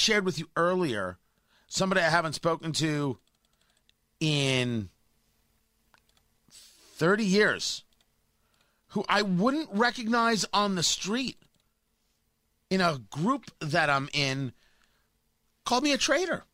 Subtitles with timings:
[0.00, 1.18] shared with you earlier
[1.68, 3.18] somebody I haven't spoken to
[4.18, 4.90] in
[6.50, 7.84] 30 years
[8.88, 11.38] who I wouldn't recognize on the street
[12.68, 14.52] in a group that I'm in
[15.64, 16.44] called me a traitor.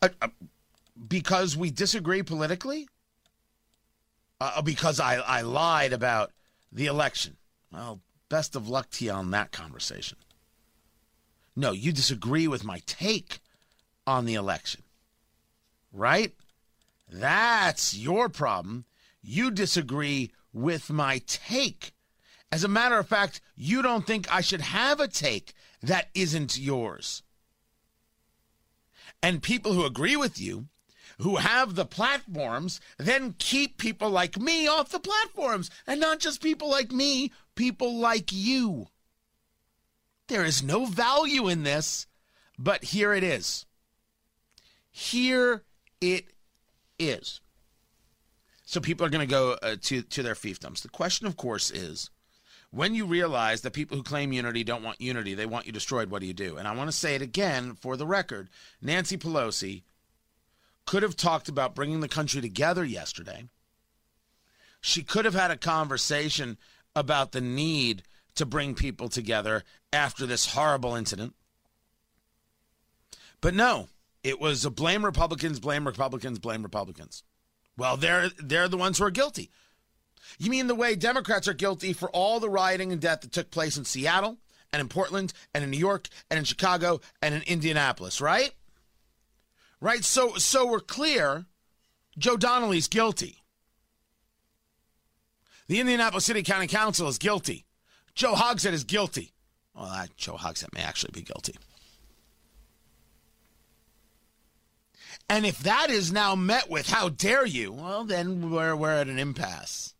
[0.00, 0.28] Uh, uh,
[1.08, 2.88] because we disagree politically?
[4.40, 6.30] Uh, because I, I lied about
[6.70, 7.36] the election.
[7.72, 10.18] Well, best of luck to you on that conversation.
[11.54, 13.40] No, you disagree with my take
[14.06, 14.82] on the election,
[15.92, 16.32] right?
[17.08, 18.86] That's your problem.
[19.22, 21.92] You disagree with my take.
[22.50, 26.58] As a matter of fact, you don't think I should have a take that isn't
[26.58, 27.22] yours.
[29.22, 30.66] And people who agree with you,
[31.18, 35.70] who have the platforms, then keep people like me off the platforms.
[35.86, 38.88] And not just people like me, people like you.
[40.32, 42.06] There is no value in this,
[42.58, 43.66] but here it is.
[44.90, 45.62] Here
[46.00, 46.24] it
[46.98, 47.42] is.
[48.64, 50.80] So people are going to go uh, to to their fiefdoms.
[50.80, 52.08] The question, of course, is
[52.70, 56.08] when you realize that people who claim unity don't want unity, they want you destroyed.
[56.08, 56.56] What do you do?
[56.56, 58.48] And I want to say it again for the record:
[58.80, 59.82] Nancy Pelosi
[60.86, 63.50] could have talked about bringing the country together yesterday.
[64.80, 66.56] She could have had a conversation
[66.96, 68.02] about the need
[68.34, 71.34] to bring people together after this horrible incident.
[73.40, 73.88] But no,
[74.22, 77.24] it was a blame Republicans, blame Republicans, blame Republicans.
[77.76, 79.50] Well, they're they're the ones who are guilty.
[80.38, 83.50] You mean the way Democrats are guilty for all the rioting and death that took
[83.50, 84.38] place in Seattle
[84.72, 88.52] and in Portland and in New York and in Chicago and in Indianapolis, right?
[89.80, 90.04] Right?
[90.04, 91.46] So so we're clear
[92.16, 93.38] Joe Donnelly's guilty.
[95.66, 97.64] The Indianapolis City County Council is guilty.
[98.14, 99.32] Joe Hogsett is guilty.
[99.74, 101.54] Well, that Joe Hogsett may actually be guilty.
[105.28, 107.72] And if that is now met with, how dare you?
[107.72, 109.94] Well, then we're, we're at an impasse,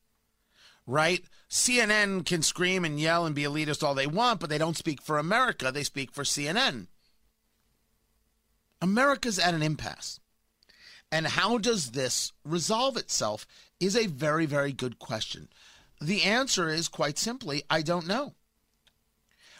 [0.86, 1.24] right?
[1.48, 5.00] CNN can scream and yell and be elitist all they want, but they don't speak
[5.00, 5.70] for America.
[5.72, 6.88] They speak for CNN.
[8.80, 10.18] America's at an impasse.
[11.10, 13.46] And how does this resolve itself
[13.78, 15.48] is a very, very good question.
[16.02, 18.34] The answer is quite simply I don't know.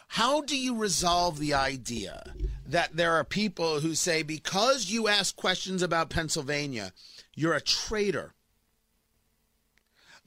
[0.09, 2.35] How do you resolve the idea
[2.67, 6.91] that there are people who say because you ask questions about Pennsylvania,
[7.33, 8.33] you're a traitor?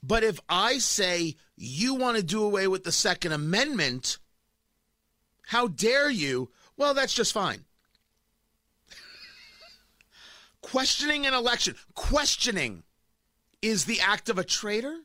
[0.01, 4.17] But if I say you want to do away with the Second Amendment,
[5.47, 6.49] how dare you?
[6.77, 7.65] Well, that's just fine.
[10.61, 12.83] questioning an election, questioning
[13.61, 15.01] is the act of a traitor?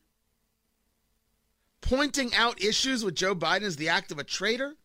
[1.83, 4.75] Pointing out issues with Joe Biden is the act of a traitor?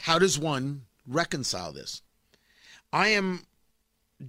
[0.00, 2.02] How does one reconcile this?
[2.92, 3.46] I am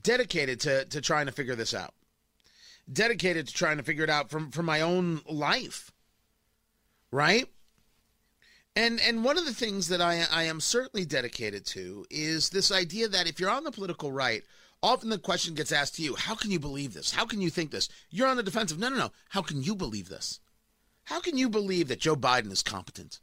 [0.02, 1.94] dedicated to, to trying to figure this out.
[2.92, 5.92] Dedicated to trying to figure it out from, from my own life.
[7.12, 7.48] Right?
[8.75, 12.72] And and one of the things that I I am certainly dedicated to is this
[12.72, 14.44] idea that if you're on the political right,
[14.81, 17.12] Often the question gets asked to you, how can you believe this?
[17.12, 17.90] How can you think this?
[18.09, 18.80] You're on the defensive.
[18.80, 19.12] No, no, no.
[19.30, 20.40] How can you believe this?
[21.03, 23.19] How can you believe that Joe Biden is competent?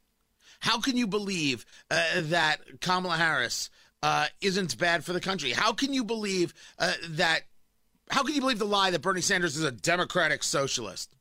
[0.60, 3.70] How can you believe uh, that Kamala Harris
[4.02, 5.52] uh, isn't bad for the country?
[5.52, 7.42] How can you believe uh, that?
[8.10, 11.15] How can you believe the lie that Bernie Sanders is a democratic socialist?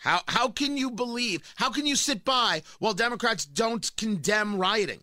[0.00, 1.42] How how can you believe?
[1.56, 5.02] How can you sit by while Democrats don't condemn rioting?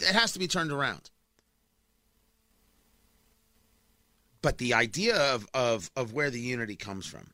[0.00, 1.10] It has to be turned around.
[4.42, 7.30] But the idea of, of, of where the unity comes from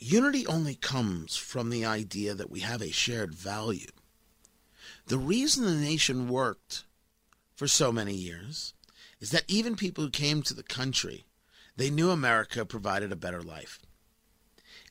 [0.00, 3.90] unity only comes from the idea that we have a shared value.
[5.06, 6.84] The reason the nation worked
[7.54, 8.74] for so many years
[9.20, 11.26] is that even people who came to the country,
[11.76, 13.80] they knew America provided a better life.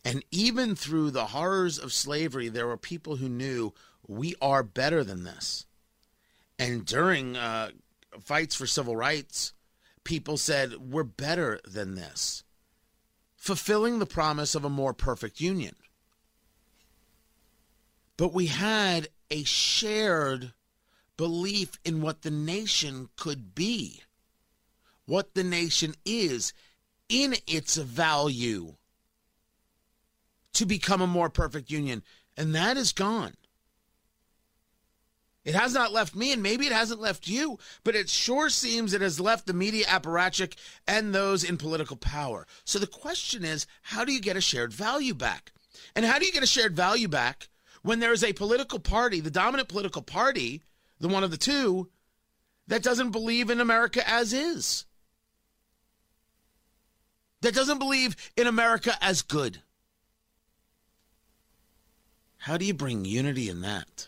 [0.05, 3.73] And even through the horrors of slavery, there were people who knew
[4.07, 5.65] we are better than this.
[6.57, 7.71] And during uh,
[8.21, 9.53] fights for civil rights,
[10.03, 12.43] people said, We're better than this,
[13.35, 15.75] fulfilling the promise of a more perfect union.
[18.17, 20.53] But we had a shared
[21.15, 24.01] belief in what the nation could be,
[25.05, 26.53] what the nation is
[27.07, 28.75] in its value
[30.53, 32.03] to become a more perfect union.
[32.37, 33.33] And that is gone.
[35.45, 38.93] It has not left me, and maybe it hasn't left you, but it sure seems
[38.93, 40.55] it has left the media apparatchik
[40.87, 42.45] and those in political power.
[42.65, 45.51] So the question is how do you get a shared value back?
[45.95, 47.47] And how do you get a shared value back
[47.81, 50.61] when there is a political party, the dominant political party,
[50.99, 51.89] the one of the two,
[52.67, 54.85] that doesn't believe in America as is?
[57.41, 59.61] That doesn't believe in America as good?
[62.43, 64.07] How do you bring unity in that?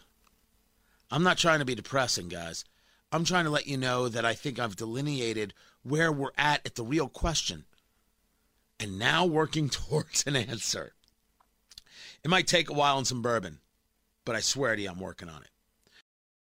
[1.12, 2.64] I'm not trying to be depressing, guys.
[3.12, 6.76] I'm trying to let you know that I think I've delineated where we're at at
[6.76, 7.66] the real question
[8.80, 10.94] and now working towards an answer.
[12.24, 13.60] It might take a while and some bourbon,
[14.24, 15.51] but I swear to you, I'm working on it.